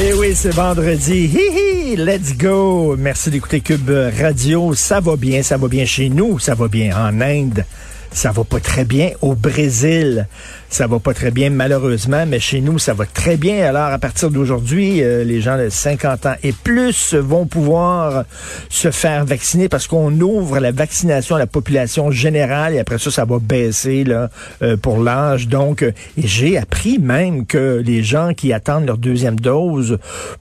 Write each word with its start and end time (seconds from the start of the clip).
Eh 0.00 0.12
oui, 0.14 0.32
c'est 0.34 0.54
vendredi. 0.54 1.30
Hi 1.32 1.92
hi, 1.92 1.96
let's 1.96 2.36
go. 2.36 2.96
Merci 2.96 3.30
d'écouter 3.30 3.60
Cube 3.60 3.90
Radio. 4.20 4.74
Ça 4.74 5.00
va 5.00 5.16
bien, 5.16 5.42
ça 5.42 5.56
va 5.56 5.68
bien 5.68 5.84
chez 5.84 6.08
nous, 6.08 6.38
ça 6.38 6.54
va 6.54 6.68
bien 6.68 6.96
en 6.96 7.20
Inde. 7.20 7.64
Ça 8.12 8.30
va 8.30 8.44
pas 8.44 8.60
très 8.60 8.84
bien 8.84 9.10
au 9.22 9.34
Brésil. 9.34 10.26
Ça 10.74 10.88
va 10.88 10.98
pas 10.98 11.14
très 11.14 11.30
bien 11.30 11.50
malheureusement, 11.50 12.26
mais 12.26 12.40
chez 12.40 12.60
nous, 12.60 12.80
ça 12.80 12.94
va 12.94 13.06
très 13.06 13.36
bien. 13.36 13.64
Alors, 13.64 13.92
à 13.92 13.98
partir 14.00 14.32
d'aujourd'hui, 14.32 15.04
euh, 15.04 15.22
les 15.22 15.40
gens 15.40 15.56
de 15.56 15.68
50 15.68 16.26
ans 16.26 16.34
et 16.42 16.50
plus 16.50 17.14
vont 17.14 17.46
pouvoir 17.46 18.24
se 18.70 18.90
faire 18.90 19.24
vacciner 19.24 19.68
parce 19.68 19.86
qu'on 19.86 20.10
ouvre 20.20 20.58
la 20.58 20.72
vaccination 20.72 21.36
à 21.36 21.38
la 21.38 21.46
population 21.46 22.10
générale 22.10 22.74
et 22.74 22.80
après 22.80 22.98
ça, 22.98 23.12
ça 23.12 23.24
va 23.24 23.38
baisser 23.38 24.02
là, 24.02 24.30
euh, 24.62 24.76
pour 24.76 24.98
l'âge. 24.98 25.46
Donc, 25.46 25.84
euh, 25.84 25.92
j'ai 26.18 26.58
appris 26.58 26.98
même 26.98 27.46
que 27.46 27.80
les 27.86 28.02
gens 28.02 28.34
qui 28.34 28.52
attendent 28.52 28.86
leur 28.86 28.98
deuxième 28.98 29.38
dose 29.38 29.98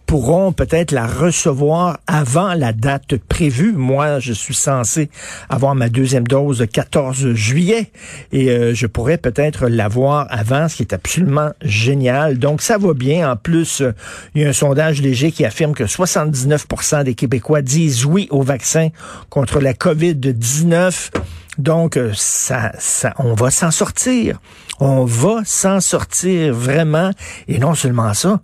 pourront 0.07 0.51
peut-être 0.51 0.91
la 0.91 1.05
recevoir 1.05 1.99
avant 2.07 2.55
la 2.55 2.73
date 2.73 3.17
prévue. 3.17 3.73
Moi, 3.73 4.19
je 4.19 4.33
suis 4.33 4.55
censé 4.55 5.11
avoir 5.49 5.75
ma 5.75 5.89
deuxième 5.89 6.25
dose 6.25 6.61
le 6.61 6.65
14 6.65 7.33
juillet 7.33 7.91
et 8.31 8.49
euh, 8.49 8.73
je 8.73 8.87
pourrais 8.87 9.17
peut-être 9.17 9.67
l'avoir 9.67 10.22
avant, 10.29 10.67
ce 10.67 10.77
qui 10.77 10.83
est 10.83 10.93
absolument 10.93 11.51
génial. 11.61 12.39
Donc, 12.39 12.61
ça 12.61 12.77
va 12.77 12.93
bien. 12.93 13.31
En 13.31 13.35
plus, 13.35 13.81
euh, 13.81 13.93
il 14.35 14.41
y 14.41 14.45
a 14.45 14.49
un 14.49 14.53
sondage 14.53 15.01
léger 15.01 15.31
qui 15.31 15.45
affirme 15.45 15.73
que 15.73 15.83
79% 15.83 17.03
des 17.03 17.15
Québécois 17.15 17.61
disent 17.61 18.05
oui 18.05 18.27
au 18.31 18.41
vaccin 18.41 18.89
contre 19.29 19.59
la 19.59 19.73
COVID-19. 19.73 21.11
Donc, 21.57 21.97
euh, 21.97 22.11
ça, 22.15 22.71
ça, 22.79 23.13
on 23.19 23.33
va 23.33 23.51
s'en 23.51 23.71
sortir. 23.71 24.39
On 24.79 25.05
va 25.05 25.41
s'en 25.45 25.79
sortir 25.79 26.53
vraiment. 26.53 27.11
Et 27.47 27.59
non 27.59 27.75
seulement 27.75 28.13
ça, 28.13 28.41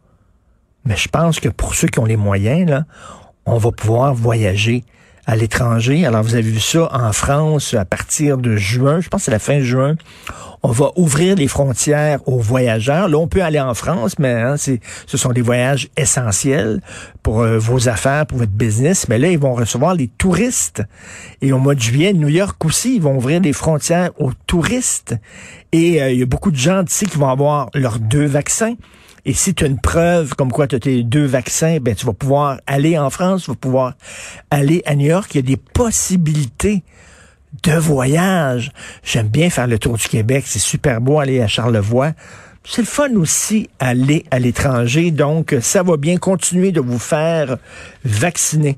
mais 0.85 0.95
je 0.95 1.07
pense 1.07 1.39
que 1.39 1.49
pour 1.49 1.75
ceux 1.75 1.87
qui 1.87 1.99
ont 1.99 2.05
les 2.05 2.17
moyens, 2.17 2.83
on 3.45 3.57
va 3.57 3.71
pouvoir 3.71 4.13
voyager 4.13 4.83
à 5.29 5.35
l'étranger. 5.35 6.07
Alors, 6.07 6.23
vous 6.23 6.33
avez 6.33 6.41
vu 6.49 6.59
ça 6.59 6.89
en 6.91 7.13
France 7.13 7.75
à 7.75 7.85
partir 7.85 8.39
de 8.39 8.55
juin. 8.55 8.99
Je 8.99 9.09
pense 9.09 9.21
que 9.21 9.25
c'est 9.25 9.31
la 9.31 9.37
fin 9.37 9.59
juin. 9.59 9.95
On 10.63 10.71
va 10.71 10.91
ouvrir 10.95 11.35
les 11.35 11.47
frontières 11.47 12.27
aux 12.27 12.39
voyageurs. 12.39 13.07
Là, 13.07 13.19
on 13.19 13.27
peut 13.27 13.43
aller 13.43 13.59
en 13.59 13.75
France, 13.75 14.17
mais 14.17 14.33
hein, 14.33 14.55
ce 14.57 15.17
sont 15.17 15.31
des 15.31 15.43
voyages 15.43 15.87
essentiels 15.97 16.81
pour 17.21 17.41
euh, 17.41 17.59
vos 17.59 17.87
affaires, 17.89 18.25
pour 18.25 18.39
votre 18.39 18.51
business. 18.51 19.07
Mais 19.07 19.19
là, 19.19 19.29
ils 19.29 19.37
vont 19.37 19.53
recevoir 19.53 19.93
les 19.93 20.07
touristes. 20.07 20.81
Et 21.43 21.53
au 21.53 21.59
mois 21.59 21.75
de 21.75 21.79
juillet, 21.79 22.11
New 22.13 22.29
York 22.29 22.65
aussi, 22.65 22.95
ils 22.95 23.01
vont 23.01 23.15
ouvrir 23.15 23.39
les 23.39 23.53
frontières 23.53 24.09
aux 24.17 24.31
touristes. 24.47 25.15
Et 25.71 26.01
euh, 26.01 26.11
il 26.11 26.19
y 26.21 26.23
a 26.23 26.25
beaucoup 26.25 26.49
de 26.49 26.57
gens 26.57 26.81
d'ici 26.81 27.05
qui 27.05 27.17
vont 27.19 27.29
avoir 27.29 27.69
leurs 27.75 27.99
deux 27.99 28.25
vaccins. 28.25 28.73
Et 29.29 29.33
si 29.33 29.53
tu 29.53 29.63
as 29.63 29.67
une 29.67 29.79
preuve 29.79 30.33
comme 30.33 30.51
quoi 30.51 30.65
tu 30.65 30.75
as 30.75 30.79
tes 30.79 31.03
deux 31.03 31.27
vaccins, 31.27 31.77
ben 31.79 31.93
tu 31.93 32.03
vas 32.07 32.13
pouvoir 32.13 32.57
aller 32.65 32.97
en 32.97 33.11
France, 33.11 33.43
tu 33.43 33.51
vas 33.51 33.55
pouvoir 33.55 33.93
aller 34.49 34.81
à 34.87 34.95
New 34.95 35.05
York. 35.05 35.29
Il 35.35 35.37
y 35.37 35.39
a 35.39 35.43
des 35.43 35.55
possibilités 35.55 36.81
de 37.61 37.73
voyage. 37.73 38.71
J'aime 39.03 39.27
bien 39.27 39.51
faire 39.51 39.67
le 39.67 39.77
tour 39.77 39.97
du 39.97 40.07
Québec. 40.07 40.45
C'est 40.47 40.57
super 40.57 40.99
beau 40.99 41.19
aller 41.19 41.41
à 41.41 41.47
Charlevoix. 41.47 42.13
C'est 42.63 42.81
le 42.81 42.87
fun 42.87 43.13
aussi 43.17 43.69
aller 43.77 44.25
à 44.31 44.39
l'étranger. 44.39 45.11
Donc, 45.11 45.55
ça 45.61 45.83
va 45.83 45.95
bien 45.97 46.17
continuer 46.17 46.71
de 46.71 46.81
vous 46.81 46.97
faire 46.97 47.57
vacciner. 48.03 48.77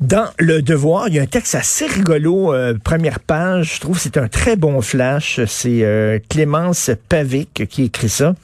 Dans 0.00 0.26
Le 0.40 0.60
Devoir, 0.60 1.06
il 1.06 1.14
y 1.14 1.18
a 1.20 1.22
un 1.22 1.26
texte 1.26 1.54
assez 1.54 1.86
rigolo, 1.86 2.52
euh, 2.52 2.74
première 2.82 3.20
page. 3.20 3.76
Je 3.76 3.80
trouve 3.80 3.94
que 3.94 4.02
c'est 4.02 4.16
un 4.16 4.26
très 4.26 4.56
bon 4.56 4.80
flash. 4.80 5.38
C'est 5.46 5.84
euh, 5.84 6.18
Clémence 6.28 6.90
Pavic 7.08 7.68
qui 7.68 7.84
écrit 7.84 8.08
ça. 8.08 8.34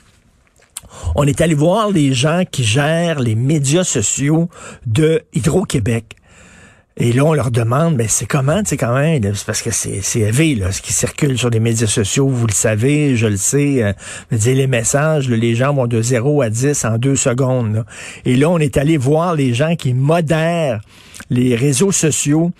On 1.14 1.24
est 1.24 1.40
allé 1.40 1.54
voir 1.54 1.90
les 1.90 2.12
gens 2.12 2.42
qui 2.50 2.64
gèrent 2.64 3.20
les 3.20 3.34
médias 3.34 3.84
sociaux 3.84 4.48
de 4.86 5.22
Hydro-Québec. 5.34 6.16
Et 7.00 7.12
là, 7.12 7.24
on 7.24 7.32
leur 7.32 7.52
demande, 7.52 7.96
ben 7.96 8.08
c'est 8.08 8.26
comment, 8.26 8.60
tu 8.60 8.70
sais, 8.70 8.76
quand 8.76 8.92
même, 8.92 9.22
parce 9.46 9.62
que 9.62 9.70
c'est, 9.70 10.00
c'est 10.02 10.18
élevé, 10.18 10.56
là, 10.56 10.72
ce 10.72 10.82
qui 10.82 10.92
circule 10.92 11.38
sur 11.38 11.48
les 11.48 11.60
médias 11.60 11.86
sociaux, 11.86 12.26
vous 12.26 12.48
le 12.48 12.52
savez, 12.52 13.14
je 13.14 13.28
le 13.28 13.36
sais, 13.36 13.84
euh, 13.84 13.92
les 14.32 14.66
messages, 14.66 15.28
les 15.28 15.54
gens 15.54 15.72
vont 15.72 15.86
de 15.86 16.02
0 16.02 16.42
à 16.42 16.50
10 16.50 16.84
en 16.84 16.98
deux 16.98 17.14
secondes. 17.14 17.84
Et 18.24 18.34
là, 18.34 18.50
on 18.50 18.58
est 18.58 18.76
allé 18.76 18.96
voir 18.96 19.36
les 19.36 19.54
gens 19.54 19.76
qui 19.76 19.94
modèrent 19.94 20.80
les 21.30 21.54
réseaux 21.54 21.92
sociaux 21.92 22.50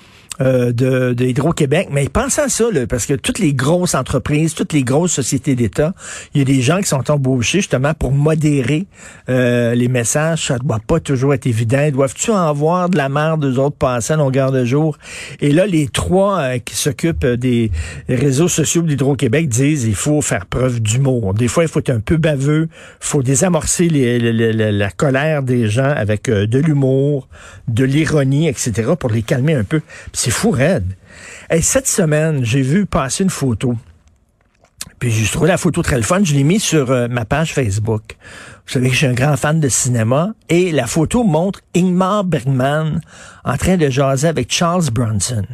euh, 0.40 0.72
de, 0.72 1.24
Hydro-Québec. 1.24 1.88
Mais 1.90 2.08
pensez 2.08 2.40
à 2.40 2.48
ça, 2.48 2.66
parce 2.88 3.06
que 3.06 3.14
toutes 3.14 3.40
les 3.40 3.54
grosses 3.54 3.96
entreprises, 3.96 4.54
toutes 4.54 4.72
les 4.72 4.84
grosses 4.84 5.12
sociétés 5.12 5.56
d'État, 5.56 5.94
il 6.32 6.38
y 6.38 6.42
a 6.42 6.44
des 6.44 6.62
gens 6.62 6.78
qui 6.78 6.86
sont 6.86 7.10
embauchés 7.10 7.58
justement 7.58 7.92
pour 7.92 8.12
modérer 8.12 8.86
euh, 9.28 9.74
les 9.74 9.88
messages. 9.88 10.46
Ça 10.46 10.58
doit 10.58 10.78
pas 10.86 11.00
toujours 11.00 11.34
être 11.34 11.46
évident. 11.46 11.90
Doivent-tu 11.90 12.30
en 12.30 12.52
voir 12.52 12.88
de 12.88 12.96
la 12.96 13.08
merde 13.08 13.50
des 13.50 13.58
autres 13.58 13.76
passer 13.76 14.12
à 14.12 14.16
longueur 14.16 14.52
de 14.52 14.64
jour? 14.64 14.96
Et 15.40 15.50
là, 15.50 15.66
les 15.66 15.88
trois 15.88 16.38
euh, 16.38 16.58
qui 16.58 16.76
s'occupent 16.76 17.26
des 17.26 17.72
réseaux 18.08 18.48
sociaux 18.48 18.82
d'Hydro-Québec 18.82 19.48
disent 19.48 19.84
il 19.84 19.96
faut 19.96 20.22
faire 20.22 20.46
preuve 20.46 20.80
d'humour. 20.80 21.34
Des 21.34 21.48
fois, 21.48 21.64
il 21.64 21.68
faut 21.68 21.80
être 21.80 21.90
un 21.90 22.00
peu 22.00 22.16
baveux, 22.16 22.68
il 22.70 22.96
faut 23.00 23.24
désamorcer 23.24 23.88
la 23.88 24.90
colère 24.90 25.42
des 25.42 25.68
gens 25.68 25.90
avec 25.90 26.30
de 26.30 26.58
l'humour, 26.58 27.28
de 27.66 27.84
l'ironie, 27.84 28.46
etc., 28.46 28.92
pour 28.98 29.10
les 29.10 29.22
calmer 29.22 29.54
un 29.54 29.64
peu. 29.64 29.80
C'est 30.28 30.34
fou 30.34 30.50
raide. 30.50 30.92
Cette 31.62 31.86
semaine, 31.86 32.44
j'ai 32.44 32.60
vu 32.60 32.84
passer 32.84 33.24
une 33.24 33.30
photo. 33.30 33.74
Puis 34.98 35.10
j'ai 35.10 35.26
trouvé 35.26 35.48
la 35.48 35.56
photo 35.56 35.80
très 35.80 35.96
le 35.96 36.02
fun. 36.02 36.22
Je 36.22 36.34
l'ai 36.34 36.42
mis 36.42 36.60
sur 36.60 36.90
euh, 36.90 37.08
ma 37.08 37.24
page 37.24 37.54
Facebook. 37.54 38.02
Vous 38.66 38.72
savez 38.74 38.88
que 38.88 38.92
je 38.92 38.98
suis 38.98 39.06
un 39.06 39.14
grand 39.14 39.38
fan 39.38 39.58
de 39.58 39.70
cinéma. 39.70 40.34
Et 40.50 40.70
la 40.70 40.86
photo 40.86 41.24
montre 41.24 41.60
Ingmar 41.74 42.24
Bergman 42.24 43.00
en 43.42 43.56
train 43.56 43.78
de 43.78 43.88
jaser 43.88 44.28
avec 44.28 44.52
Charles 44.52 44.90
Bronson. 44.92 45.46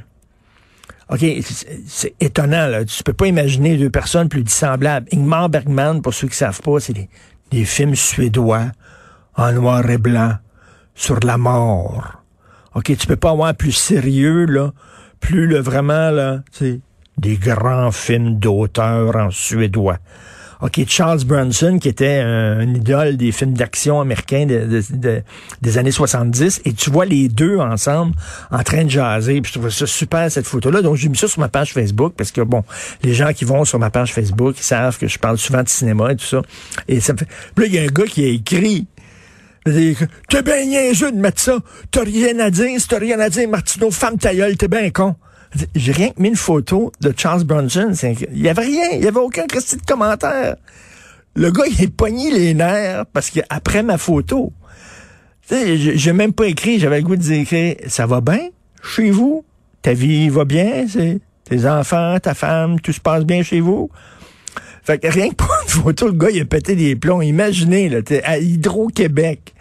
OK, 1.08 1.20
c'est- 1.20 1.80
c'est 1.86 2.14
étonnant, 2.18 2.66
là. 2.66 2.84
Tu 2.84 3.00
peux 3.04 3.12
pas 3.12 3.28
imaginer 3.28 3.76
deux 3.76 3.90
personnes 3.90 4.28
plus 4.28 4.42
dissemblables. 4.42 5.06
Ingmar 5.12 5.50
Bergman, 5.50 6.02
pour 6.02 6.14
ceux 6.14 6.26
qui 6.26 6.36
savent 6.36 6.60
pas, 6.62 6.80
c'est 6.80 6.94
des, 6.94 7.08
des 7.52 7.64
films 7.64 7.94
suédois 7.94 8.72
en 9.36 9.52
noir 9.52 9.88
et 9.88 9.98
blanc 9.98 10.32
sur 10.96 11.20
la 11.20 11.38
mort. 11.38 12.23
OK, 12.74 12.96
tu 12.96 13.06
peux 13.06 13.16
pas 13.16 13.30
avoir 13.30 13.54
plus 13.54 13.72
sérieux, 13.72 14.46
là. 14.46 14.72
Plus, 15.20 15.46
le 15.46 15.58
vraiment, 15.58 16.10
là, 16.10 16.42
tu 16.56 16.80
des 17.16 17.36
grands 17.36 17.92
films 17.92 18.38
d'auteur 18.40 19.14
en 19.16 19.30
suédois. 19.30 19.98
OK, 20.60 20.80
Charles 20.88 21.24
Bronson, 21.24 21.78
qui 21.78 21.88
était 21.88 22.20
un, 22.24 22.62
idole 22.74 23.16
des 23.16 23.32
films 23.32 23.52
d'action 23.52 24.00
américains 24.00 24.46
de- 24.46 24.66
de- 24.66 24.96
de- 24.96 25.22
des 25.60 25.78
années 25.78 25.90
70, 25.90 26.62
et 26.64 26.72
tu 26.72 26.90
vois 26.90 27.04
les 27.04 27.28
deux 27.28 27.58
ensemble 27.58 28.14
en 28.50 28.62
train 28.62 28.84
de 28.84 28.90
jaser, 28.90 29.40
puis 29.42 29.52
je 29.52 29.58
trouve 29.58 29.70
ça 29.70 29.86
super, 29.86 30.30
cette 30.30 30.46
photo-là. 30.46 30.80
Donc, 30.80 30.96
j'ai 30.96 31.08
mis 31.08 31.16
ça 31.18 31.28
sur 31.28 31.40
ma 31.40 31.48
page 31.48 31.72
Facebook, 31.72 32.14
parce 32.16 32.32
que, 32.32 32.40
bon, 32.40 32.64
les 33.02 33.12
gens 33.14 33.32
qui 33.32 33.44
vont 33.44 33.64
sur 33.64 33.78
ma 33.78 33.90
page 33.90 34.12
Facebook, 34.14 34.54
ils 34.58 34.62
savent 34.64 34.96
que 34.98 35.06
je 35.06 35.18
parle 35.18 35.38
souvent 35.38 35.62
de 35.62 35.68
cinéma 35.68 36.12
et 36.12 36.16
tout 36.16 36.24
ça. 36.24 36.40
Et 36.88 37.00
ça 37.00 37.12
me 37.12 37.18
fait... 37.18 37.28
Puis 37.54 37.64
là, 37.64 37.66
il 37.66 37.74
y 37.74 37.78
a 37.78 37.82
un 37.82 37.92
gars 37.92 38.06
qui 38.06 38.24
a 38.24 38.28
écrit 38.28 38.86
T'es 39.64 40.42
bien 40.42 40.64
niaiseux 40.66 41.12
de 41.12 41.16
mettre 41.16 41.40
ça. 41.40 41.58
T'as 41.90 42.04
rien 42.04 42.38
à 42.38 42.50
dire. 42.50 42.78
Si 42.78 42.86
t'as 42.86 42.98
rien 42.98 43.18
à 43.18 43.30
dire, 43.30 43.48
Martineau, 43.48 43.90
femme 43.90 44.18
ta 44.18 44.30
t'es 44.30 44.68
bien 44.68 44.90
con. 44.90 45.16
J'ai 45.74 45.92
rien 45.92 46.10
que 46.10 46.20
mis 46.20 46.28
une 46.28 46.36
photo 46.36 46.92
de 47.00 47.14
Charles 47.16 47.44
Bronson. 47.44 47.92
Il 48.32 48.42
y 48.42 48.48
avait 48.48 48.62
rien. 48.62 48.90
Il 48.92 49.04
y 49.04 49.06
avait 49.06 49.20
aucun 49.20 49.44
de 49.46 49.86
commentaire. 49.86 50.56
Le 51.36 51.50
gars, 51.50 51.64
il 51.66 51.82
est 51.82 51.88
pogné 51.88 52.30
les 52.30 52.54
nerfs 52.54 53.06
parce 53.06 53.30
qu'après 53.30 53.82
ma 53.82 53.98
photo, 53.98 54.52
j'ai 55.50 56.12
même 56.12 56.32
pas 56.32 56.46
écrit. 56.46 56.78
J'avais 56.78 56.98
le 56.98 57.04
goût 57.04 57.16
de 57.16 57.22
dire, 57.22 57.76
ça 57.86 58.06
va 58.06 58.20
bien? 58.20 58.50
Chez 58.82 59.10
vous? 59.10 59.44
Ta 59.80 59.94
vie 59.94 60.28
va 60.28 60.44
bien? 60.44 60.86
Tes 61.44 61.66
enfants, 61.66 62.18
ta 62.20 62.34
femme, 62.34 62.80
tout 62.80 62.92
se 62.92 63.00
passe 63.00 63.24
bien 63.24 63.42
chez 63.42 63.60
vous? 63.60 63.90
Fait 64.82 64.98
que 64.98 65.08
rien 65.08 65.30
que 65.30 65.34
pour 65.34 65.53
photo, 65.82 66.06
le 66.06 66.14
gars, 66.14 66.30
il 66.30 66.40
a 66.40 66.44
pété 66.44 66.76
des 66.76 66.96
plombs. 66.96 67.22
Imaginez, 67.22 67.88
là, 67.88 68.00
à 68.24 68.38
Hydro-Québec, 68.38 69.54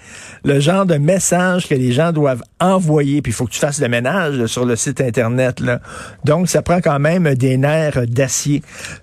le 0.43 0.59
genre 0.59 0.85
de 0.85 0.95
message 0.95 1.67
que 1.67 1.75
les 1.75 1.91
gens 1.91 2.11
doivent 2.11 2.43
envoyer, 2.59 3.21
puis 3.21 3.31
il 3.31 3.35
faut 3.35 3.45
que 3.45 3.51
tu 3.51 3.59
fasses 3.59 3.81
le 3.81 3.87
ménage 3.87 4.45
sur 4.47 4.65
le 4.65 4.75
site 4.75 5.01
Internet. 5.01 5.59
Là. 5.59 5.79
Donc, 6.25 6.49
ça 6.49 6.61
prend 6.61 6.81
quand 6.81 6.99
même 6.99 7.33
des 7.35 7.57
nerfs 7.57 8.07
d'acier. 8.07 8.61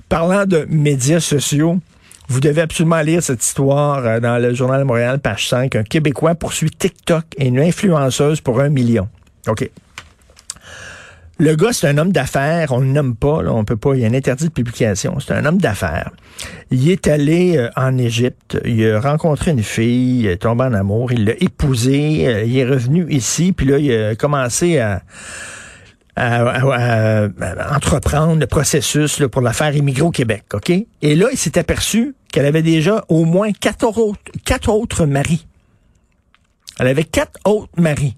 Parlant 0.09 0.47
de 0.47 0.67
médias 0.69 1.21
sociaux, 1.21 1.79
vous 2.29 2.41
devez 2.41 2.61
absolument 2.61 3.01
lire 3.01 3.23
cette 3.23 3.45
histoire 3.45 4.07
euh, 4.07 4.21
dans 4.21 4.39
le 4.39 4.55
Journal 4.55 4.79
de 4.79 4.85
Montréal, 4.85 5.19
page 5.19 5.49
5. 5.49 5.75
Un 5.75 5.83
Québécois 5.83 6.37
poursuit 6.37 6.71
TikTok 6.71 7.25
et 7.37 7.49
une 7.49 7.59
influenceuse 7.59 8.41
pour 8.41 8.61
un 8.61 8.69
million. 8.69 9.09
OK. 9.49 9.69
Le 11.41 11.57
gars, 11.57 11.73
c'est 11.73 11.89
un 11.89 11.97
homme 11.97 12.13
d'affaires. 12.13 12.71
On 12.71 12.81
ne 12.81 12.85
le 12.85 12.93
nomme 12.93 13.17
pas. 13.17 13.43
Là, 13.43 13.55
on 13.55 13.65
peut 13.65 13.79
pas. 13.79 13.95
Il 13.95 14.03
y 14.03 14.05
a 14.05 14.09
un 14.09 14.13
interdit 14.13 14.45
de 14.45 14.53
publication. 14.53 15.19
C'est 15.21 15.33
un 15.33 15.47
homme 15.47 15.57
d'affaires. 15.57 16.11
Il 16.71 16.91
est 16.91 17.09
allé 17.09 17.57
euh, 17.57 17.71
en 17.77 17.97
Égypte. 17.97 18.61
Il 18.67 18.87
a 18.87 19.01
rencontré 19.01 19.53
une 19.53 19.63
fille. 19.63 20.21
Il 20.21 20.27
est 20.27 20.37
tombé 20.37 20.65
en 20.65 20.75
amour. 20.75 21.13
Il 21.13 21.25
l'a 21.25 21.33
épousée. 21.41 22.29
Euh, 22.29 22.45
il 22.45 22.59
est 22.59 22.67
revenu 22.67 23.11
ici. 23.11 23.55
Puis 23.55 23.65
là, 23.65 23.79
il 23.79 23.91
a 23.91 24.15
commencé 24.17 24.81
à, 24.81 25.01
entreprendre 27.75 28.39
le 28.39 28.47
processus 28.47 29.23
pour 29.33 29.41
la 29.41 29.55
faire 29.55 29.75
immigrer 29.75 30.03
au 30.03 30.11
Québec. 30.11 30.45
OK? 30.53 30.69
Et 30.69 31.15
là, 31.15 31.29
il 31.33 31.39
s'est 31.39 31.57
aperçu 31.57 32.15
qu'elle 32.31 32.45
avait 32.45 32.61
déjà 32.61 33.03
au 33.09 33.25
moins 33.25 33.53
quatre 33.53 33.87
autres, 33.87 34.21
quatre 34.45 34.69
autres 34.69 35.07
maris. 35.07 35.47
Elle 36.79 36.89
avait 36.89 37.05
quatre 37.05 37.39
autres 37.47 37.73
maris. 37.79 38.15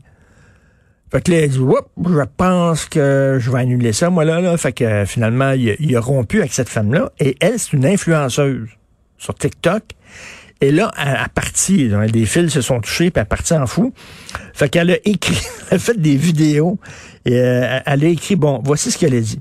Fait 1.13 1.21
que 1.21 1.31
là, 1.31 1.43
il 1.43 1.51
dit, 1.51 1.59
je 1.59 2.25
pense 2.39 2.87
que 2.87 3.37
je 3.39 3.51
vais 3.51 3.59
annuler 3.59 3.93
ça, 3.93 4.09
moi, 4.09 4.25
là, 4.25 4.41
là. 4.41 4.57
Fait 4.57 4.73
que 4.73 4.83
euh, 4.83 5.05
finalement, 5.05 5.51
il, 5.51 5.95
a 5.95 6.01
rompu 6.01 6.39
avec 6.39 6.55
cette 6.55 6.71
femme-là. 6.71 7.13
Et 7.21 7.37
elle, 7.41 7.59
c'est 7.59 7.75
une 7.75 7.85
influenceuse 7.85 8.71
sur 9.19 9.35
TikTok. 9.35 9.83
Et 10.63 10.73
là, 10.73 10.91
à, 10.97 11.29
partir, 11.29 12.01
des 12.07 12.25
fils 12.25 12.51
se 12.51 12.63
sont 12.63 12.81
touchés, 12.81 13.11
puis 13.11 13.21
elle 13.21 13.27
partie 13.27 13.53
en 13.53 13.67
fou. 13.67 13.93
Fait 14.55 14.71
qu'elle 14.71 14.91
a 14.91 14.97
écrit, 15.05 15.39
elle 15.71 15.77
a 15.77 15.79
fait 15.79 16.01
des 16.01 16.17
vidéos, 16.17 16.79
et 17.27 17.39
euh, 17.39 17.81
elle 17.85 18.05
a 18.05 18.09
écrit, 18.09 18.37
bon, 18.37 18.63
voici 18.65 18.91
ce 18.91 18.97
qu'elle 18.97 19.15
a 19.15 19.21
dit. 19.21 19.41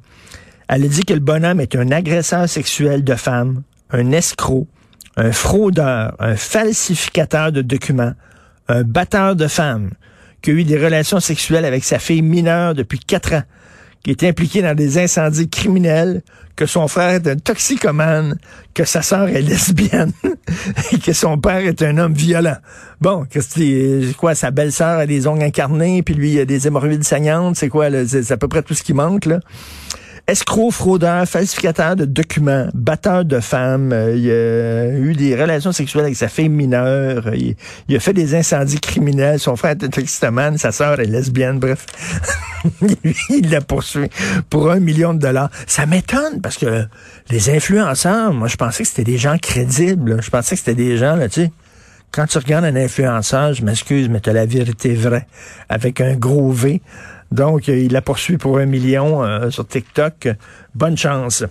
Elle 0.67 0.83
a 0.83 0.87
dit 0.89 1.05
que 1.05 1.13
le 1.13 1.21
bonhomme 1.21 1.61
est 1.61 1.73
un 1.77 1.89
agresseur 1.91 2.49
sexuel 2.49 3.05
de 3.05 3.15
femmes, 3.15 3.63
un 3.91 4.11
escroc, 4.11 4.67
un 5.15 5.31
fraudeur, 5.31 6.17
un 6.19 6.35
falsificateur 6.35 7.53
de 7.53 7.61
documents, 7.61 8.13
un 8.67 8.83
batteur 8.83 9.37
de 9.37 9.47
femmes, 9.47 9.91
qui 10.41 10.51
a 10.51 10.53
eu 10.53 10.63
des 10.63 10.77
relations 10.77 11.19
sexuelles 11.19 11.65
avec 11.65 11.83
sa 11.83 11.99
fille 11.99 12.21
mineure 12.21 12.73
depuis 12.73 12.99
quatre 12.99 13.33
ans, 13.33 13.43
qui 14.03 14.11
est 14.11 14.23
impliqué 14.23 14.61
dans 14.61 14.75
des 14.75 14.97
incendies 14.97 15.49
criminels, 15.49 16.23
que 16.55 16.65
son 16.65 16.87
frère 16.87 17.09
est 17.11 17.27
un 17.27 17.37
toxicomane, 17.37 18.37
que 18.73 18.83
sa 18.83 19.01
sœur 19.01 19.29
est 19.29 19.41
lesbienne 19.41 20.11
et 20.91 20.99
que 20.99 21.13
son 21.13 21.37
père 21.37 21.59
est 21.59 21.81
un 21.81 21.97
homme 21.97 22.13
violent. 22.13 22.57
Bon, 22.99 23.25
c'est 23.31 24.13
quoi, 24.17 24.35
sa 24.35 24.51
belle-sœur 24.51 24.99
a 24.99 25.05
des 25.05 25.27
ongles 25.27 25.43
incarnés, 25.43 26.03
puis 26.03 26.13
lui 26.13 26.33
il 26.33 26.39
a 26.39 26.45
des 26.45 26.67
hémorroïdes 26.67 27.03
saignantes, 27.03 27.55
c'est 27.55 27.69
quoi, 27.69 27.87
c'est 28.07 28.31
à 28.31 28.37
peu 28.37 28.47
près 28.47 28.63
tout 28.63 28.73
ce 28.73 28.83
qui 28.83 28.93
manque, 28.93 29.25
là 29.25 29.39
escroc, 30.27 30.71
fraudeur, 30.71 31.27
falsificateur 31.27 31.95
de 31.95 32.05
documents, 32.05 32.67
batteur 32.73 33.25
de 33.25 33.39
femmes, 33.39 33.91
euh, 33.91 34.15
il 34.15 34.31
a 34.31 34.97
eu 34.97 35.13
des 35.13 35.39
relations 35.39 35.71
sexuelles 35.71 36.05
avec 36.05 36.15
sa 36.15 36.27
fille 36.27 36.49
mineure, 36.49 37.33
il, 37.33 37.55
a 37.95 37.99
fait 37.99 38.13
des 38.13 38.35
incendies 38.35 38.79
criminels, 38.79 39.39
son 39.39 39.55
frère 39.55 39.71
était 39.71 39.89
toxicomane, 39.89 40.57
sa 40.57 40.71
sœur 40.71 40.99
est 40.99 41.05
lesbienne, 41.05 41.59
bref. 41.59 41.85
il 43.29 43.49
l'a 43.49 43.61
poursuivi 43.61 44.09
pour 44.49 44.71
un 44.71 44.79
million 44.79 45.13
de 45.13 45.19
dollars. 45.19 45.49
Ça 45.67 45.85
m'étonne 45.85 46.41
parce 46.41 46.57
que 46.57 46.85
les 47.29 47.49
influenceurs, 47.49 48.33
moi 48.33 48.47
je 48.47 48.55
pensais 48.55 48.83
que 48.83 48.89
c'était 48.89 49.03
des 49.03 49.17
gens 49.17 49.37
crédibles, 49.37 50.21
je 50.21 50.29
pensais 50.29 50.55
que 50.55 50.59
c'était 50.59 50.75
des 50.75 50.97
gens, 50.97 51.15
là, 51.15 51.27
tu 51.27 51.41
sais, 51.41 51.51
quand 52.11 52.25
tu 52.25 52.37
regardes 52.37 52.65
un 52.65 52.75
influenceur, 52.75 53.53
je 53.53 53.63
m'excuse, 53.63 54.09
mais 54.09 54.19
tu 54.19 54.29
as 54.29 54.33
la 54.33 54.45
vérité 54.45 54.93
vraie, 54.93 55.27
avec 55.69 56.01
un 56.01 56.15
gros 56.15 56.51
V. 56.51 56.81
Donc, 57.31 57.67
il 57.67 57.93
la 57.93 58.01
poursuit 58.01 58.37
pour 58.37 58.57
un 58.57 58.65
million 58.65 59.23
euh, 59.23 59.49
sur 59.49 59.67
TikTok. 59.67 60.29
Bonne 60.75 60.97
chance. 60.97 61.45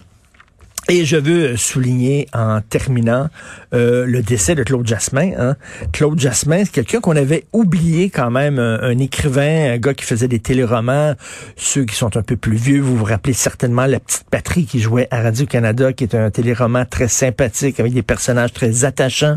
Et 0.93 1.05
je 1.05 1.17
veux 1.17 1.57
souligner 1.57 2.27
en 2.33 2.61
terminant 2.63 3.29
euh, 3.75 4.05
le 4.07 4.23
décès 4.23 4.57
de 4.57 4.65
Claude 4.65 4.85
Jasmin. 4.85 5.31
Hein. 5.39 5.55
Claude 5.93 6.19
Jasmin, 6.19 6.65
c'est 6.65 6.73
quelqu'un 6.73 6.99
qu'on 6.99 7.15
avait 7.15 7.45
oublié 7.53 8.11
quand 8.11 8.33
même, 8.33 8.59
un, 8.59 8.99
écrivain, 8.99 9.75
un 9.75 9.79
gars 9.79 9.95
qui 9.95 10.05
faisait 10.05 10.27
des 10.27 10.41
téléromans. 10.41 11.15
Ceux 11.55 11.85
qui 11.85 11.95
sont 11.95 12.17
un 12.17 12.23
peu 12.23 12.37
plus 12.37 12.57
vieux, 12.57 12.81
vous 12.81 12.97
vous 12.97 13.05
rappelez 13.05 13.35
certainement 13.35 13.87
La 13.87 14.01
Petite 14.01 14.29
Patrie 14.33 14.67
qui 14.67 14.81
jouait 14.81 15.07
à 15.13 15.23
Radio-Canada, 15.23 15.93
qui 15.93 16.03
est 16.03 16.17
un 16.17 16.29
téléroman 16.33 16.85
très 16.85 17.07
sympathique 17.07 17.79
avec 17.79 17.93
des 17.93 18.03
personnages 18.03 18.53
très 18.53 18.85
attachants. 18.85 19.37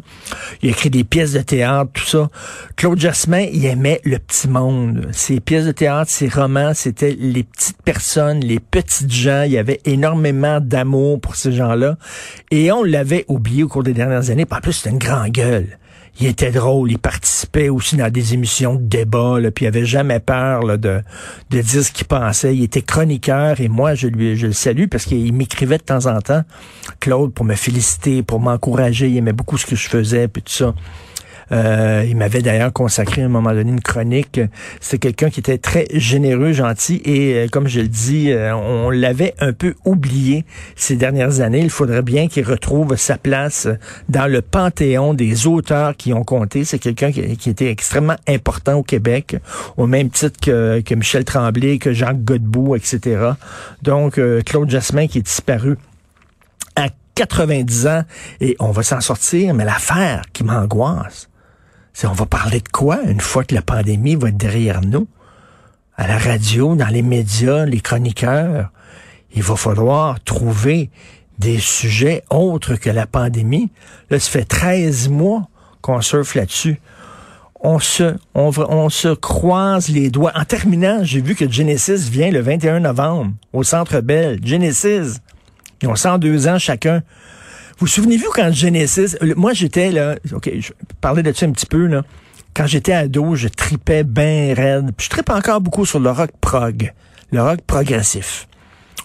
Il 0.63 0.69
a 0.69 0.71
écrit 0.71 0.89
des 0.89 1.03
pièces 1.03 1.33
de 1.33 1.41
théâtre, 1.41 1.91
tout 1.94 2.07
ça. 2.07 2.31
Claude 2.77 3.00
Jasmin, 3.00 3.45
il 3.53 3.63
aimait 3.67 4.01
le 4.05 4.17
petit 4.17 4.47
monde. 4.47 5.07
Ses 5.11 5.39
pièces 5.39 5.67
de 5.67 5.71
théâtre, 5.71 6.09
ses 6.09 6.29
romans, 6.29 6.73
c'était 6.73 7.15
les 7.19 7.44
petites 7.44 7.79
personnes, 7.83 8.39
les 8.39 8.59
petites 8.59 9.13
gens. 9.13 9.44
Il 9.44 9.51
y 9.51 9.59
avait 9.59 9.81
énormément 9.85 10.59
d'amour 10.59 11.21
pour 11.21 11.35
gens-là. 11.51 11.98
Et 12.51 12.72
on 12.72 12.84
l'avait 12.84 13.25
oublié 13.28 13.63
au 13.63 13.68
cours 13.68 13.84
des 13.84 13.94
dernières 13.94 14.30
années. 14.30 14.45
en 14.50 14.62
plus, 14.62 14.74
c'était 14.74 14.92
une 14.92 15.00
grande 15.00 15.30
gueule. 15.30 15.78
Il 16.19 16.28
était 16.28 16.51
drôle, 16.51 16.92
il 16.92 17.00
participait 17.00 17.69
aussi 17.69 17.95
dans 17.95 18.12
des 18.12 18.36
émissions 18.36 18.75
de 18.75 18.84
débat, 18.84 19.38
puis 19.54 19.66
il 19.66 19.68
avait 19.68 19.86
jamais 19.86 20.19
peur 20.19 20.78
de, 20.78 21.01
de 21.50 21.62
dire 21.62 21.84
ce 21.84 21.92
qu'il 21.92 22.06
pensait. 22.06 22.56
Il 22.56 22.63
était 22.63 22.84
chroniqueur 22.84 23.60
et 23.60 23.68
moi, 23.68 23.95
je 23.95 24.07
lui 24.07 24.36
je 24.36 24.45
le 24.45 24.54
salue 24.54 24.86
parce 24.86 25.06
qu'il 25.06 25.34
m'écrivait 25.34 25.80
de 25.80 25.84
temps 25.84 26.06
en 26.06 26.22
temps, 26.22 26.44
Claude, 27.00 27.34
pour 27.34 27.46
me 27.46 27.56
féliciter, 27.56 28.22
pour 28.22 28.39
m'encourager. 28.39 29.10
Il 29.10 29.18
aimait 29.18 29.34
beaucoup 29.34 29.57
ce 29.57 29.66
que 29.66 29.75
je 29.75 29.89
faisais, 29.89 30.28
puis 30.28 30.44
tout 30.44 30.54
ça. 30.54 30.75
Euh, 31.53 32.03
il 32.07 32.17
m'avait 32.17 32.41
d'ailleurs 32.41 32.73
consacré 32.73 33.21
un 33.21 33.29
moment 33.29 33.51
donné 33.51 33.71
une 33.71 33.81
chronique. 33.81 34.39
C'est 34.81 34.97
quelqu'un 34.97 35.29
qui 35.29 35.39
était 35.39 35.57
très 35.57 35.85
généreux, 35.94 36.51
gentil 36.51 37.01
et 37.05 37.35
euh, 37.35 37.47
comme 37.47 37.67
je 37.67 37.81
le 37.81 37.88
dis, 37.88 38.31
euh, 38.31 38.55
on 38.55 38.89
l'avait 38.89 39.35
un 39.39 39.53
peu 39.53 39.75
oublié 39.85 40.45
ces 40.75 40.95
dernières 40.95 41.41
années. 41.41 41.59
Il 41.59 41.69
faudrait 41.69 42.01
bien 42.01 42.27
qu'il 42.27 42.45
retrouve 42.45 42.95
sa 42.95 43.17
place 43.17 43.67
dans 44.10 44.29
le 44.29 44.41
panthéon 44.41 45.13
des 45.13 45.45
auteurs 45.45 45.95
qui 45.95 46.12
ont 46.13 46.24
compté. 46.24 46.65
C'est 46.65 46.79
quelqu'un 46.79 47.12
qui, 47.12 47.50
était 47.50 47.69
extrêmement 47.69 48.15
important 48.27 48.75
au 48.75 48.83
Québec, 48.83 49.36
au 49.77 49.86
même 49.86 50.10
titre 50.10 50.39
que, 50.41 50.81
que 50.81 50.95
Michel 50.95 51.24
Tremblay, 51.24 51.77
que 51.77 51.93
Jacques 51.93 52.24
Godbout, 52.24 52.75
etc. 52.75 53.31
Donc, 53.83 54.19
Claude 54.45 54.69
Jasmin 54.69 55.07
qui 55.07 55.19
est 55.19 55.24
disparu 55.24 55.77
à 56.75 56.88
90 57.15 57.88
ans 57.88 58.03
et 58.41 58.55
on 58.60 58.72
va 58.72 58.81
s'en 58.81 59.01
sortir, 59.01 59.53
mais 59.53 59.65
l'affaire 59.65 60.24
qui 60.33 60.43
m'angoisse, 60.43 61.29
on 62.03 62.13
va 62.13 62.25
parler 62.25 62.59
de 62.59 62.69
quoi 62.69 63.01
une 63.03 63.21
fois 63.21 63.43
que 63.43 63.55
la 63.55 63.62
pandémie 63.62 64.15
va 64.15 64.29
être 64.29 64.38
derrière 64.38 64.81
nous? 64.81 65.07
À 65.95 66.07
la 66.07 66.17
radio, 66.17 66.75
dans 66.75 66.88
les 66.88 67.03
médias, 67.03 67.65
les 67.65 67.79
chroniqueurs, 67.79 68.71
il 69.35 69.43
va 69.43 69.55
falloir 69.55 70.19
trouver 70.23 70.89
des 71.38 71.59
sujets 71.59 72.23
autres 72.29 72.75
que 72.75 72.89
la 72.89 73.05
pandémie. 73.05 73.69
Là, 74.09 74.19
ça 74.19 74.29
fait 74.29 74.45
13 74.45 75.09
mois 75.09 75.47
qu'on 75.81 76.01
surfe 76.01 76.35
là-dessus. 76.35 76.79
On 77.62 77.79
se, 77.79 78.15
on, 78.35 78.51
on 78.57 78.89
se 78.89 79.13
croise 79.13 79.89
les 79.89 80.09
doigts. 80.09 80.33
En 80.35 80.45
terminant, 80.45 81.03
j'ai 81.03 81.21
vu 81.21 81.35
que 81.35 81.50
Genesis 81.50 82.09
vient 82.09 82.29
le 82.29 82.41
21 82.41 82.81
novembre 82.81 83.31
au 83.53 83.63
Centre 83.63 84.01
Bell. 84.01 84.39
Genesis, 84.43 85.19
ils 85.81 85.88
ont 85.88 85.95
102 85.95 86.47
ans 86.47 86.59
chacun. 86.59 87.03
Vous 87.80 87.88
souvenez-vous 87.88 88.30
quand 88.34 88.51
Genesis, 88.51 89.15
moi 89.36 89.53
j'étais 89.53 89.92
là, 89.92 90.15
ok, 90.32 90.51
je 90.60 90.72
parlais 91.01 91.24
de 91.24 91.32
ça 91.34 91.46
un 91.46 91.51
petit 91.51 91.65
peu 91.65 91.88
là. 91.88 92.03
Quand 92.53 92.68
j'étais 92.68 92.94
ado, 92.94 93.36
je 93.36 93.48
tripais 93.48 94.03
bien 94.03 94.53
raide. 94.53 94.92
Puis 94.96 95.06
je 95.06 95.10
tripe 95.10 95.30
encore 95.32 95.60
beaucoup 95.60 95.86
sur 95.86 96.00
le 96.00 96.12
rock 96.12 96.30
prog, 96.39 96.94
le 97.32 97.42
rock 97.42 97.62
progressif. 97.65 98.48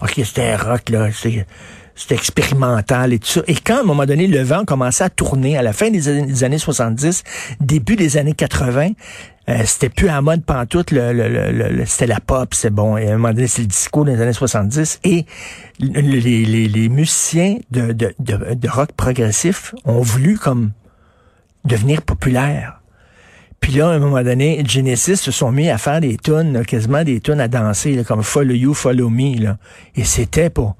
Ok, 0.01 0.21
c'était 0.23 0.55
rock 0.55 0.89
là, 0.89 1.09
c'était 1.11 2.15
expérimental 2.15 3.11
et 3.11 3.19
tout 3.19 3.27
ça. 3.27 3.41
Et 3.47 3.55
quand, 3.55 3.77
à 3.77 3.79
un 3.81 3.83
moment 3.83 4.05
donné, 4.05 4.27
le 4.27 4.41
vent 4.41 4.63
commençait 4.65 5.03
à 5.03 5.09
tourner 5.09 5.57
à 5.57 5.61
la 5.61 5.73
fin 5.73 5.89
des 5.89 6.43
années 6.43 6.57
70, 6.57 7.23
début 7.59 7.95
des 7.95 8.17
années 8.17 8.33
80, 8.33 8.91
euh, 9.49 9.63
c'était 9.65 9.89
plus 9.89 10.09
à 10.09 10.21
mode 10.21 10.43
pantoute, 10.43 10.91
le, 10.91 11.11
le, 11.11 11.51
le, 11.51 11.85
c'était 11.85 12.05
la 12.05 12.19
pop, 12.19 12.53
c'est 12.53 12.69
bon. 12.69 12.97
Et 12.97 13.09
à 13.09 13.15
un 13.15 13.17
moment 13.17 13.33
donné, 13.33 13.47
c'est 13.47 13.63
le 13.63 13.67
disco 13.67 14.03
des 14.03 14.21
années 14.21 14.33
70. 14.33 14.99
Et 15.03 15.25
les, 15.79 16.89
musiciens 16.89 17.57
de, 17.71 18.69
rock 18.69 18.91
progressif 18.91 19.73
ont 19.85 20.01
voulu 20.01 20.37
comme 20.37 20.71
devenir 21.65 22.03
populaires. 22.03 22.81
Puis 23.59 23.73
là, 23.73 23.89
à 23.89 23.93
un 23.93 23.99
moment 23.99 24.21
donné, 24.21 24.63
Genesis 24.65 25.17
se 25.17 25.31
sont 25.31 25.51
mis 25.51 25.69
à 25.69 25.79
faire 25.79 25.99
des 25.99 26.17
tunes, 26.17 26.63
quasiment 26.63 27.03
des 27.03 27.19
tunes 27.19 27.41
à 27.41 27.47
danser, 27.47 28.03
comme 28.07 28.21
Follow 28.21 28.53
You, 28.53 28.75
Follow 28.75 29.09
Me. 29.09 29.55
Et 29.95 30.03
c'était 30.03 30.51
pour 30.51 30.77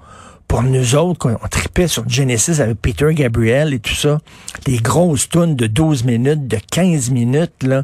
pour 0.50 0.63
nous 0.63 0.96
autres, 0.96 1.38
on, 1.44 1.48
tripait 1.48 1.88
sur 1.88 2.10
Genesis 2.10 2.60
avec 2.60 2.82
Peter 2.82 3.13
Gabriel 3.13 3.72
et 3.72 3.79
tout 3.79 3.94
ça, 3.94 4.18
des 4.65 4.77
grosses 4.77 5.29
tunes 5.29 5.56
de 5.56 5.68
12 5.68 6.06
minutes, 6.06 6.48
de 6.48 6.58
15 6.72 7.12
minutes, 7.12 7.62
là, 7.62 7.84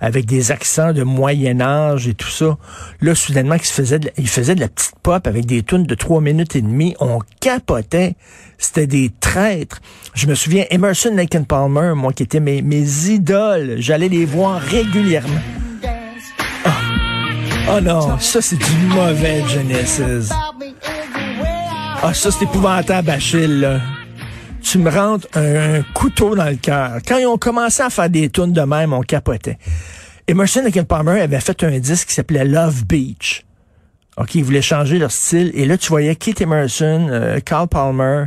avec 0.00 0.24
des 0.24 0.50
accents 0.50 0.94
de 0.94 1.02
Moyen 1.02 1.60
Âge 1.60 2.08
et 2.08 2.14
tout 2.14 2.30
ça. 2.30 2.56
Là, 3.02 3.14
soudainement, 3.14 3.56
il 3.56 3.60
faisait 3.60 3.98
de, 3.98 4.10
il 4.16 4.24
de 4.24 4.60
la 4.60 4.68
petite 4.68 4.94
pop 5.02 5.26
avec 5.26 5.44
des 5.44 5.62
tunes 5.62 5.84
de 5.84 5.94
3 5.94 6.22
minutes 6.22 6.56
et 6.56 6.62
demie. 6.62 6.96
On 7.00 7.18
capotait. 7.38 8.16
C'était 8.56 8.86
des 8.86 9.12
traîtres. 9.20 9.82
Je 10.14 10.26
me 10.26 10.34
souviens, 10.34 10.64
Emerson, 10.70 11.12
Lake 11.14 11.36
Palmer, 11.46 11.92
moi, 11.94 12.14
qui 12.14 12.22
étaient 12.22 12.40
mes, 12.40 12.62
mes 12.62 13.10
idoles, 13.10 13.76
j'allais 13.78 14.08
les 14.08 14.24
voir 14.24 14.58
régulièrement. 14.62 15.40
Oh. 16.64 16.70
oh 17.76 17.80
non, 17.82 18.18
ça 18.18 18.40
c'est 18.40 18.56
du 18.56 18.86
mauvais 18.88 19.44
Genesis. 19.46 20.32
Ah, 22.08 22.14
ça, 22.14 22.30
c'est 22.30 22.44
épouvantable, 22.44 23.10
Achille, 23.10 23.58
là. 23.58 23.80
Tu 24.62 24.78
me 24.78 24.88
rentres 24.88 25.26
un, 25.34 25.82
couteau 25.92 26.36
dans 26.36 26.44
le 26.44 26.54
cœur. 26.54 26.98
Quand 27.04 27.18
ils 27.18 27.26
ont 27.26 27.36
commencé 27.36 27.82
à 27.82 27.90
faire 27.90 28.08
des 28.08 28.30
tunes 28.30 28.52
de 28.52 28.60
même, 28.60 28.92
on 28.92 29.00
capotait. 29.00 29.58
Emerson 30.28 30.62
et 30.72 30.82
Palmer 30.84 31.20
avait 31.20 31.40
fait 31.40 31.64
un 31.64 31.76
disque 31.80 32.06
qui 32.06 32.14
s'appelait 32.14 32.44
Love 32.44 32.84
Beach. 32.84 33.44
OK, 34.18 34.36
ils 34.36 34.44
voulaient 34.44 34.62
changer 34.62 35.00
leur 35.00 35.10
style. 35.10 35.50
Et 35.54 35.66
là, 35.66 35.76
tu 35.76 35.88
voyais 35.88 36.14
Keith 36.14 36.40
Emerson, 36.40 37.08
euh, 37.10 37.40
Carl 37.40 37.66
Palmer 37.66 38.26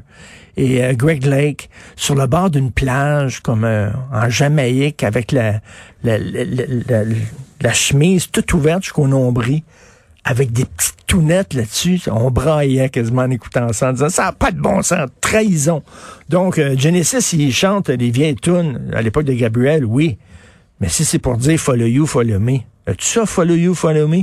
et 0.57 0.83
euh, 0.83 0.93
Greg 0.93 1.25
Lake 1.25 1.69
sur 1.95 2.15
le 2.15 2.27
bord 2.27 2.49
d'une 2.49 2.73
plage, 2.73 3.39
comme 3.39 3.63
euh, 3.63 3.91
en 4.11 4.29
Jamaïque, 4.29 5.05
avec 5.05 5.31
la, 5.31 5.61
la, 6.03 6.17
la, 6.17 7.03
la 7.61 7.73
chemise 7.73 8.29
toute 8.29 8.51
ouverte 8.51 8.83
jusqu'au 8.83 9.07
nombril 9.07 9.61
avec 10.29 10.51
des 10.51 10.65
petites 10.65 11.07
tounettes 11.07 11.55
là-dessus. 11.55 12.01
On 12.05 12.29
braillait 12.29 12.89
quasiment 12.89 13.23
en 13.23 13.31
écoutant 13.31 13.73
ça, 13.73 13.89
en 13.89 13.93
disant 13.93 14.09
ça 14.09 14.25
n'a 14.25 14.31
pas 14.31 14.51
de 14.51 14.61
bon 14.61 14.83
sens, 14.83 15.09
trahison. 15.21 15.81
Donc, 16.29 16.59
euh, 16.59 16.77
Genesis, 16.77 17.33
il 17.33 17.51
chante 17.51 17.89
des 17.89 18.11
vieilles 18.11 18.35
tunes 18.35 18.91
à 18.93 19.01
l'époque 19.01 19.25
de 19.25 19.33
Gabriel, 19.33 19.83
oui. 19.83 20.19
Mais 20.79 20.87
si 20.87 21.03
c'est 21.03 21.17
pour 21.17 21.35
dire 21.37 21.59
follow 21.59 21.87
you, 21.87 22.05
follow 22.05 22.39
me, 22.39 22.59
as-tu 22.85 23.05
ça, 23.05 23.25
follow 23.25 23.55
you, 23.55 23.73
follow 23.73 24.07
me? 24.07 24.21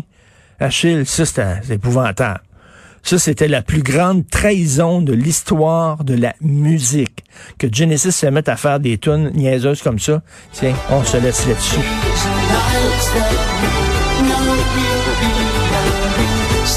Achille, 0.60 1.04
ça, 1.04 1.24
c'est 1.26 1.74
épouvantable. 1.74 2.40
Ça, 3.02 3.18
c'était 3.18 3.48
la 3.48 3.62
plus 3.62 3.82
grande 3.82 4.28
trahison 4.28 5.02
de 5.02 5.12
l'histoire 5.12 6.04
de 6.04 6.14
la 6.14 6.34
musique. 6.40 7.24
Que 7.58 7.66
Genesis 7.70 8.12
se 8.12 8.26
mette 8.26 8.48
à 8.48 8.56
faire 8.56 8.78
des 8.78 8.96
tunes 8.98 9.32
niaiseuses 9.34 9.82
comme 9.82 9.98
ça. 9.98 10.22
Tiens, 10.52 10.74
on 10.90 11.02
se 11.02 11.16
laisse 11.16 11.46
là-dessus. 11.48 11.80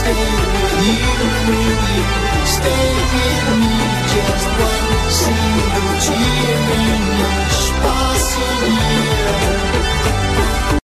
you, 0.10 0.16
you, 1.54 1.84
you. 1.84 1.89